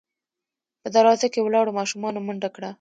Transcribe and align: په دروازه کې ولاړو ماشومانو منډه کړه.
په 0.81 0.87
دروازه 0.95 1.27
کې 1.33 1.39
ولاړو 1.45 1.77
ماشومانو 1.79 2.23
منډه 2.27 2.49
کړه. 2.55 2.69